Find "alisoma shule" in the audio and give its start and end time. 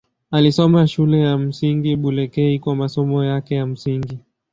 0.31-1.19